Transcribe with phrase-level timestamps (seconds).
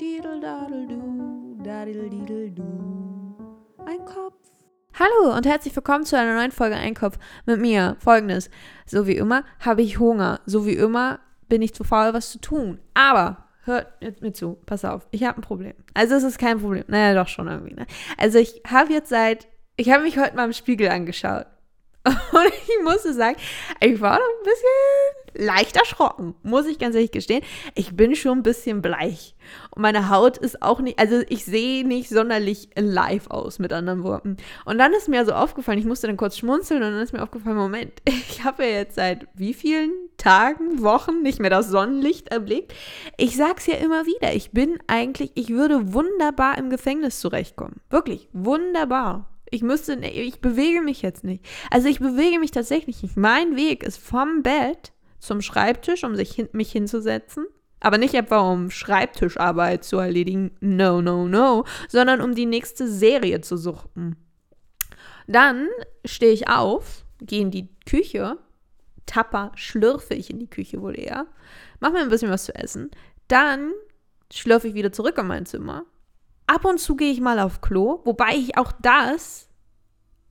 [0.00, 3.34] Didel, dadel, du, dadel, didel, du.
[3.84, 4.36] Ein Kopf.
[4.96, 7.96] Hallo und herzlich willkommen zu einer neuen Folge Einkopf mit mir.
[7.98, 8.48] Folgendes.
[8.86, 10.40] So wie immer habe ich Hunger.
[10.46, 12.78] So wie immer bin ich zu faul, was zu tun.
[12.94, 14.58] Aber hört mir zu.
[14.66, 15.08] Pass auf.
[15.10, 15.74] Ich habe ein Problem.
[15.94, 16.84] Also es ist kein Problem.
[16.86, 17.74] Naja, doch schon irgendwie.
[17.74, 17.86] Ne?
[18.18, 21.46] Also ich habe jetzt seit, ich habe mich heute mal im Spiegel angeschaut.
[22.04, 23.36] Und ich musste sagen,
[23.80, 27.42] ich war noch ein bisschen leicht erschrocken, muss ich ganz ehrlich gestehen.
[27.74, 29.34] Ich bin schon ein bisschen bleich.
[29.70, 34.02] Und meine Haut ist auch nicht, also ich sehe nicht sonderlich live aus, mit anderen
[34.02, 34.36] Worten.
[34.64, 37.22] Und dann ist mir so aufgefallen, ich musste dann kurz schmunzeln und dann ist mir
[37.22, 42.28] aufgefallen, Moment, ich habe ja jetzt seit wie vielen Tagen, Wochen nicht mehr das Sonnenlicht
[42.28, 42.74] erblickt.
[43.16, 47.80] Ich sag's ja immer wieder, ich bin eigentlich, ich würde wunderbar im Gefängnis zurechtkommen.
[47.90, 49.28] Wirklich, wunderbar.
[49.50, 51.44] Ich müsste, ich bewege mich jetzt nicht.
[51.70, 53.16] Also ich bewege mich tatsächlich nicht.
[53.16, 57.46] Mein Weg ist vom Bett zum Schreibtisch, um sich hin, mich hinzusetzen.
[57.80, 63.40] Aber nicht etwa um Schreibtischarbeit zu erledigen, no, no, no, sondern um die nächste Serie
[63.40, 64.16] zu suchten.
[65.28, 65.68] Dann
[66.04, 68.38] stehe ich auf, gehe in die Küche,
[69.06, 71.26] tapper, schlürfe ich in die Küche wohl eher,
[71.78, 72.90] mache mir ein bisschen was zu essen.
[73.28, 73.72] Dann
[74.32, 75.84] schlürfe ich wieder zurück in mein Zimmer,
[76.48, 79.47] Ab und zu gehe ich mal auf Klo, wobei ich auch das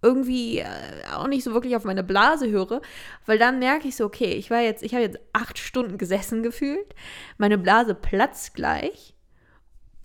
[0.01, 0.65] irgendwie äh,
[1.13, 2.81] auch nicht so wirklich auf meine Blase höre,
[3.25, 6.43] weil dann merke ich so, okay, ich war jetzt, ich habe jetzt acht Stunden gesessen
[6.43, 6.93] gefühlt,
[7.37, 9.13] meine Blase platzt gleich.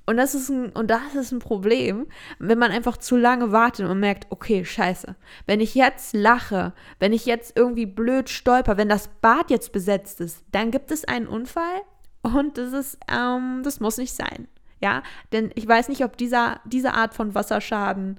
[0.04, 2.06] Und das ist ein, und das ist ein Problem,
[2.40, 5.14] wenn man einfach zu lange wartet und merkt, okay, scheiße.
[5.46, 10.20] Wenn ich jetzt lache, wenn ich jetzt irgendwie blöd stolper, wenn das Bad jetzt besetzt
[10.20, 11.82] ist, dann gibt es einen Unfall
[12.22, 14.48] und das ist, ähm, das muss nicht sein.
[14.80, 18.18] Ja, denn ich weiß nicht, ob dieser, diese Art von Wasserschaden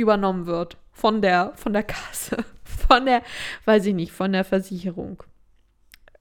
[0.00, 3.22] übernommen wird von der, von der Kasse, von der,
[3.64, 5.22] weiß ich nicht, von der Versicherung.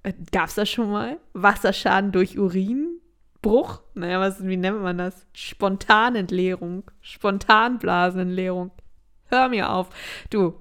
[0.04, 1.18] Äh, Gab es das schon mal?
[1.34, 3.82] Wasserschaden durch Urinbruch?
[3.94, 5.26] Naja, was, wie nennt man das?
[5.34, 8.72] Spontanentleerung, Spontanblasenentleerung.
[9.26, 9.90] Hör mir auf.
[10.30, 10.56] Du.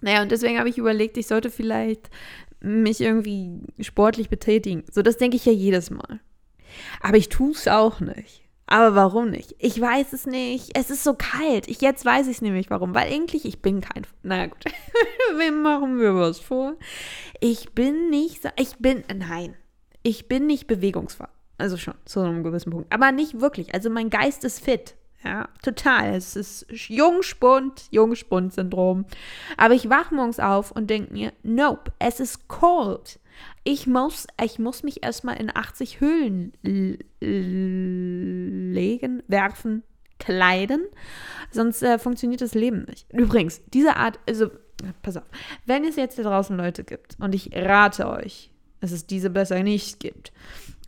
[0.00, 2.08] Naja, und deswegen habe ich überlegt, ich sollte vielleicht
[2.60, 4.84] mich irgendwie sportlich betätigen.
[4.90, 6.20] So, das denke ich ja jedes Mal.
[7.00, 8.42] Aber ich tue es auch nicht.
[8.70, 9.56] Aber warum nicht?
[9.58, 10.78] Ich weiß es nicht.
[10.78, 11.68] Es ist so kalt.
[11.68, 12.94] Ich, jetzt weiß ich es nämlich warum.
[12.94, 14.06] Weil eigentlich, ich bin kein.
[14.22, 14.64] Naja, gut.
[15.36, 16.76] Wem machen wir was vor?
[17.40, 18.48] Ich bin nicht.
[18.56, 19.02] Ich bin.
[19.12, 19.56] Nein.
[20.04, 21.26] Ich bin nicht bewegungsfrei.
[21.58, 22.92] Also schon, zu einem gewissen Punkt.
[22.92, 23.74] Aber nicht wirklich.
[23.74, 24.94] Also mein Geist ist fit.
[25.24, 26.14] Ja, total.
[26.14, 29.04] Es ist Jungspund, Jungspund-Syndrom.
[29.56, 33.18] Aber ich wach morgens auf und denke mir, nope, es ist cold.
[33.64, 36.52] Ich muss, ich muss mich erstmal in 80 Höhlen
[38.72, 39.82] legen, werfen,
[40.18, 40.86] kleiden,
[41.50, 43.12] sonst äh, funktioniert das Leben nicht.
[43.12, 44.50] Übrigens, diese Art, also,
[45.02, 45.24] pass auf,
[45.66, 48.50] wenn es jetzt da draußen Leute gibt, und ich rate euch,
[48.80, 50.32] dass es diese besser nicht gibt,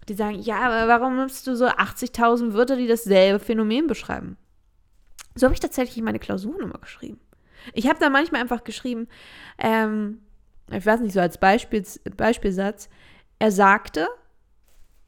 [0.08, 4.36] die sagen, ja, aber warum nimmst du so 80.000 Wörter, die dasselbe Phänomen beschreiben?
[5.34, 7.20] So habe ich tatsächlich meine Klausuren immer geschrieben.
[7.74, 9.08] Ich habe da manchmal einfach geschrieben,
[9.58, 10.20] ähm,
[10.70, 11.84] ich weiß nicht, so als Beispiel,
[12.16, 12.88] Beispielsatz,
[13.38, 14.08] er sagte,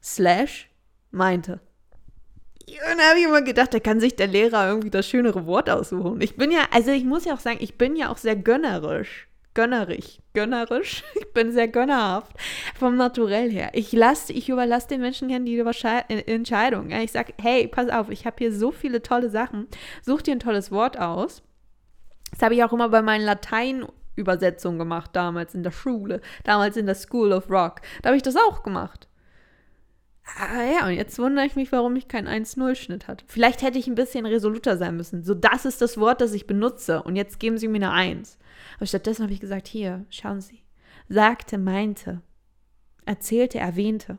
[0.03, 0.69] slash,
[1.11, 1.59] meinte.
[2.67, 5.69] Und da habe ich immer gedacht, da kann sich der Lehrer irgendwie das schönere Wort
[5.69, 6.19] aussuchen.
[6.21, 9.27] Ich bin ja, also ich muss ja auch sagen, ich bin ja auch sehr gönnerisch.
[9.53, 10.21] Gönnerig.
[10.33, 11.03] Gönnerisch.
[11.15, 12.31] Ich bin sehr gönnerhaft.
[12.79, 13.71] Vom Naturell her.
[13.73, 16.91] Ich lasse, ich überlasse den Menschen gerne die Entscheidung.
[16.91, 19.67] Ich sage, hey, pass auf, ich habe hier so viele tolle Sachen.
[20.01, 21.43] Such dir ein tolles Wort aus.
[22.31, 26.77] Das habe ich auch immer bei meinen Latein- Übersetzung gemacht, damals in der Schule, damals
[26.77, 27.81] in der School of Rock.
[28.01, 29.07] Da habe ich das auch gemacht.
[30.39, 33.25] Ah ja, und jetzt wundere ich mich, warum ich keinen 1-0-Schnitt hatte.
[33.27, 35.23] Vielleicht hätte ich ein bisschen resoluter sein müssen.
[35.23, 37.03] So, das ist das Wort, das ich benutze.
[37.03, 38.39] Und jetzt geben Sie mir eine 1.
[38.77, 40.63] Aber stattdessen habe ich gesagt, hier, schauen Sie.
[41.07, 42.21] Sagte, meinte,
[43.05, 44.17] erzählte, erwähnte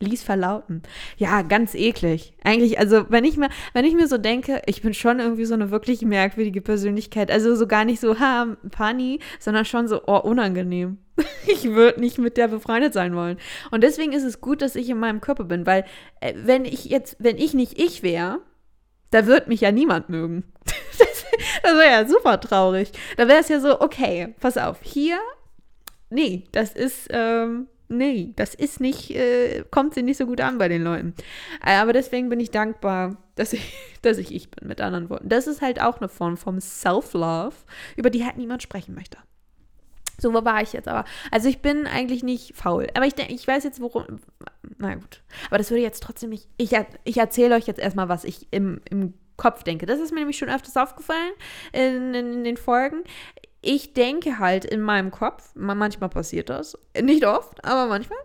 [0.00, 0.82] ließ verlauten.
[1.16, 2.34] Ja, ganz eklig.
[2.42, 5.54] Eigentlich, also wenn ich mir, wenn ich mir so denke, ich bin schon irgendwie so
[5.54, 7.30] eine wirklich merkwürdige Persönlichkeit.
[7.30, 10.98] Also so gar nicht so, ha, funny, sondern schon so, oh, unangenehm.
[11.46, 13.38] ich würde nicht mit der befreundet sein wollen.
[13.70, 15.84] Und deswegen ist es gut, dass ich in meinem Körper bin, weil
[16.20, 18.40] äh, wenn ich jetzt, wenn ich nicht ich wäre,
[19.10, 20.44] da wird mich ja niemand mögen.
[20.98, 21.24] das,
[21.62, 22.90] das wäre ja super traurig.
[23.16, 25.18] Da wäre es ja so, okay, pass auf, hier,
[26.10, 30.58] nee, das ist, ähm, nee, das ist nicht, äh, kommt sie nicht so gut an
[30.58, 31.14] bei den Leuten.
[31.64, 35.28] Äh, aber deswegen bin ich dankbar, dass ich, dass ich ich bin, mit anderen Worten.
[35.28, 37.54] Das ist halt auch eine Form von Self-Love,
[37.96, 39.18] über die halt niemand sprechen möchte.
[40.18, 41.04] So, wo war ich jetzt aber?
[41.30, 42.86] Also ich bin eigentlich nicht faul.
[42.94, 44.20] Aber ich ich weiß jetzt, worum.
[44.78, 45.22] Na gut.
[45.48, 46.48] Aber das würde jetzt trotzdem nicht.
[46.56, 46.70] Ich,
[47.04, 49.86] ich erzähle euch jetzt erstmal, was ich im, im Kopf denke.
[49.86, 51.32] Das ist mir nämlich schon öfters aufgefallen
[51.72, 53.02] in, in, in den Folgen
[53.64, 58.18] ich denke halt in meinem Kopf, manchmal passiert das, nicht oft, aber manchmal.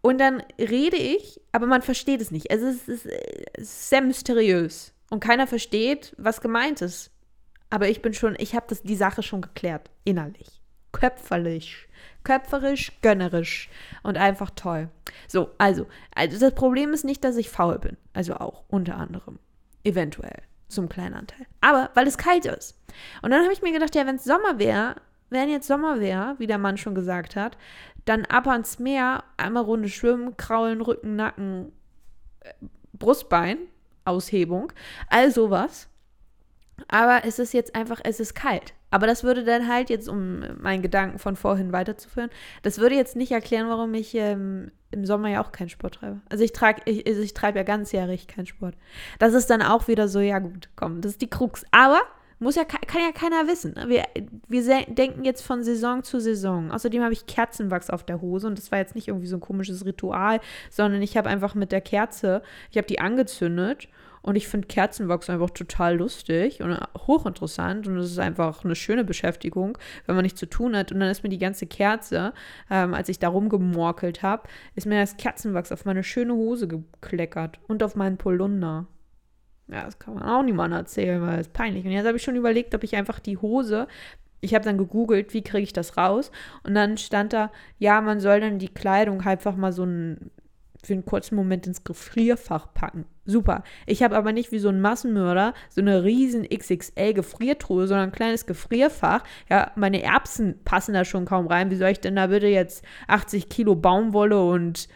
[0.00, 2.50] Und dann rede ich, aber man versteht es nicht.
[2.50, 4.92] Also es ist, ist sehr mysteriös.
[5.10, 7.10] Und keiner versteht, was gemeint ist.
[7.70, 9.90] Aber ich bin schon, ich habe die Sache schon geklärt.
[10.04, 10.60] Innerlich.
[10.90, 11.88] Köpferlich.
[12.24, 13.68] Köpferisch, gönnerisch
[14.02, 14.88] und einfach toll.
[15.28, 17.96] So, also, also das Problem ist nicht, dass ich faul bin.
[18.12, 19.38] Also auch, unter anderem.
[19.84, 20.42] Eventuell.
[20.72, 21.46] Zum kleinen Anteil.
[21.60, 22.78] Aber weil es kalt ist.
[23.20, 24.96] Und dann habe ich mir gedacht, ja, wenn es Sommer wäre,
[25.30, 27.56] wenn jetzt Sommer wäre, wie der Mann schon gesagt hat,
[28.04, 31.72] dann ab ans Meer, einmal Runde schwimmen, kraulen, Rücken, Nacken,
[32.40, 32.52] äh,
[32.94, 33.58] Brustbein,
[34.04, 34.72] Aushebung,
[35.08, 35.88] all sowas.
[36.88, 38.74] Aber es ist jetzt einfach, es ist kalt.
[38.92, 42.28] Aber das würde dann halt jetzt, um meinen Gedanken von vorhin weiterzuführen,
[42.62, 46.20] das würde jetzt nicht erklären, warum ich ähm, im Sommer ja auch keinen Sport treibe.
[46.28, 48.74] Also ich trage, ich, also ich treibe ja ganzjährig keinen Sport.
[49.18, 51.64] Das ist dann auch wieder so, ja gut, komm, das ist die Krux.
[51.70, 52.00] Aber
[52.38, 53.76] muss ja, kann ja keiner wissen.
[53.86, 54.04] Wir,
[54.48, 56.70] wir denken jetzt von Saison zu Saison.
[56.70, 59.40] Außerdem habe ich Kerzenwachs auf der Hose und das war jetzt nicht irgendwie so ein
[59.40, 63.88] komisches Ritual, sondern ich habe einfach mit der Kerze, ich habe die angezündet
[64.22, 69.04] und ich finde Kerzenwachs einfach total lustig und hochinteressant und es ist einfach eine schöne
[69.04, 69.76] Beschäftigung,
[70.06, 70.92] wenn man nichts zu tun hat.
[70.92, 72.32] Und dann ist mir die ganze Kerze,
[72.70, 77.58] ähm, als ich da rumgemorkelt habe, ist mir das Kerzenwachs auf meine schöne Hose gekleckert
[77.66, 78.86] und auf meinen Polunder.
[79.68, 81.84] Ja, das kann man auch niemandem erzählen, weil es peinlich.
[81.84, 83.88] Und jetzt habe ich schon überlegt, ob ich einfach die Hose,
[84.40, 86.30] ich habe dann gegoogelt, wie kriege ich das raus?
[86.62, 90.30] Und dann stand da, ja, man soll dann die Kleidung einfach mal so ein,
[90.82, 93.04] für einen kurzen Moment ins Gefrierfach packen.
[93.24, 93.62] Super.
[93.86, 98.14] Ich habe aber nicht wie so ein Massenmörder so eine riesen XXL Gefriertruhe, sondern ein
[98.14, 99.22] kleines Gefrierfach.
[99.48, 101.70] Ja, meine Erbsen passen da schon kaum rein.
[101.70, 104.88] Wie soll ich denn da bitte jetzt 80 Kilo Baumwolle und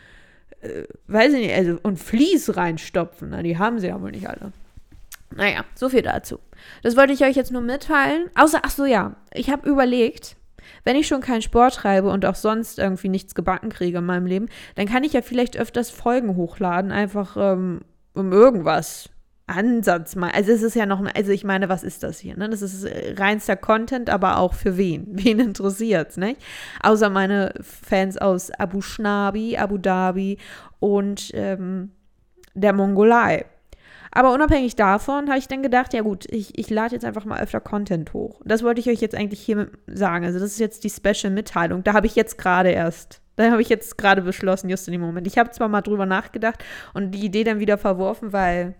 [0.61, 3.31] äh, weiß ich nicht, also und Vlies reinstopfen?
[3.31, 4.53] Na, die haben sie ja wohl nicht alle.
[5.35, 6.41] Naja, so viel dazu.
[6.83, 8.29] Das wollte ich euch jetzt nur mitteilen.
[8.35, 10.37] Außer, ach so, ja, ich habe überlegt,
[10.85, 14.27] wenn ich schon keinen Sport treibe und auch sonst irgendwie nichts gebacken kriege in meinem
[14.27, 17.81] Leben, dann kann ich ja vielleicht öfters Folgen hochladen, einfach ähm,
[18.15, 19.11] um irgendwas.
[19.49, 20.31] Ansatz mal.
[20.33, 22.37] Also es ist ja noch, also ich meine, was ist das hier?
[22.37, 22.49] Ne?
[22.49, 25.07] Das ist äh, reinster Content, aber auch für wen?
[25.11, 26.43] Wen interessiert es, nicht?
[26.83, 30.39] Außer meine Fans aus Abu Shnabi, Abu Dhabi
[30.81, 31.93] und ähm,
[32.55, 33.45] der Mongolei.
[34.17, 37.39] Aber unabhängig davon habe ich dann gedacht, ja gut, ich, ich lade jetzt einfach mal
[37.39, 38.41] öfter Content hoch.
[38.47, 40.25] Das wollte ich euch jetzt eigentlich hier sagen.
[40.25, 41.85] Also das ist jetzt die Special-Mitteilung.
[41.85, 45.03] Da habe ich jetzt gerade erst, da habe ich jetzt gerade beschlossen, just in dem
[45.03, 45.27] Moment.
[45.27, 46.65] Ich habe zwar mal drüber nachgedacht
[46.95, 48.75] und die Idee dann wieder verworfen, weil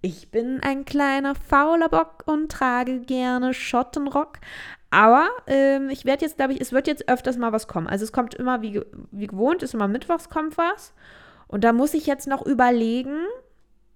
[0.00, 4.38] ich bin ein kleiner fauler Bock und trage gerne Schottenrock.
[4.90, 7.86] Aber ähm, ich werde jetzt, glaube ich, es wird jetzt öfters mal was kommen.
[7.86, 8.82] Also es kommt immer, wie,
[9.12, 10.92] wie gewohnt, ist immer mittwochs kommt was.
[11.46, 13.20] Und da muss ich jetzt noch überlegen,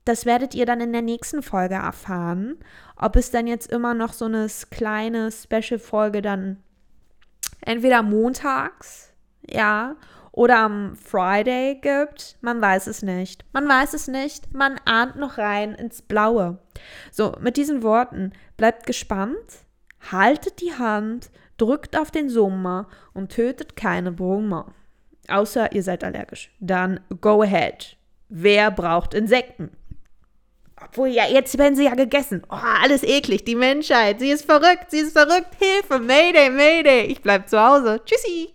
[0.04, 2.56] das werdet ihr dann in der nächsten Folge erfahren,
[2.96, 6.62] ob es dann jetzt immer noch so eine kleine Special-Folge dann
[7.60, 9.12] entweder montags,
[9.48, 9.96] ja,
[10.32, 12.38] oder am Friday gibt.
[12.40, 13.44] Man weiß es nicht.
[13.52, 14.54] Man weiß es nicht.
[14.54, 16.58] Man ahnt noch rein ins Blaue.
[17.10, 19.64] So, mit diesen Worten, bleibt gespannt,
[20.10, 24.72] haltet die Hand, drückt auf den Summer und tötet keine Brummer.
[25.28, 26.50] Außer ihr seid allergisch.
[26.60, 27.96] Dann go ahead.
[28.28, 29.70] Wer braucht Insekten?
[30.84, 32.42] Obwohl, ja, jetzt werden sie ja gegessen.
[32.50, 33.44] Oh, alles eklig.
[33.44, 34.20] Die Menschheit.
[34.20, 34.86] Sie ist verrückt.
[34.90, 35.54] Sie ist verrückt.
[35.58, 35.98] Hilfe.
[35.98, 37.04] Mayday, Mayday.
[37.06, 38.00] Ich bleib zu Hause.
[38.04, 38.54] Tschüssi.